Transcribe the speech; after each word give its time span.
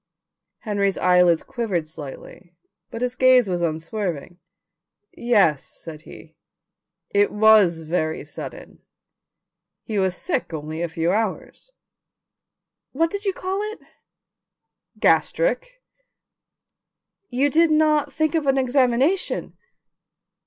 Henry's 0.61 0.97
eyelids 0.97 1.43
quivered 1.43 1.87
slightly 1.87 2.55
but 2.89 3.03
his 3.03 3.13
gaze 3.13 3.47
was 3.47 3.61
unswerving. 3.61 4.39
"Yes," 5.15 5.63
said 5.63 6.01
he; 6.09 6.35
"it 7.11 7.31
was 7.31 7.83
very 7.83 8.25
sudden. 8.25 8.81
He 9.83 9.99
was 9.99 10.15
sick 10.15 10.55
only 10.55 10.81
a 10.81 10.89
few 10.89 11.11
hours." 11.11 11.71
"What 12.93 13.11
did 13.11 13.25
you 13.25 13.33
call 13.33 13.61
it?" 13.73 13.79
"Gastric." 14.97 15.83
"You 17.29 17.51
did 17.51 17.69
not 17.69 18.11
think 18.11 18.33
of 18.33 18.47
an 18.47 18.57
examination?" 18.57 19.55